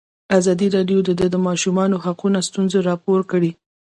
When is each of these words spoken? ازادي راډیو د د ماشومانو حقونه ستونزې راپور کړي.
ازادي 0.37 0.67
راډیو 0.75 0.99
د 1.05 1.09
د 1.33 1.35
ماشومانو 1.47 1.95
حقونه 2.05 2.39
ستونزې 2.47 2.79
راپور 2.89 3.19
کړي. 3.31 3.51